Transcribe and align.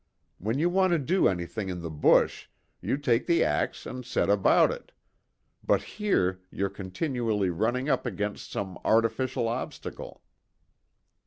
When 0.39 0.57
you 0.57 0.67
want 0.67 0.93
to 0.93 0.97
do 0.97 1.27
anything 1.27 1.69
in 1.69 1.83
the 1.83 1.91
bush, 1.91 2.47
you 2.81 2.97
take 2.97 3.27
the 3.27 3.43
axe 3.43 3.85
and 3.85 4.03
set 4.03 4.31
about 4.31 4.71
it; 4.71 4.91
but 5.63 5.83
here 5.83 6.41
you're 6.49 6.71
continually 6.71 7.51
running 7.51 7.87
up 7.87 8.03
against 8.07 8.49
some 8.51 8.79
artificial 8.83 9.47
obstacle." 9.47 10.23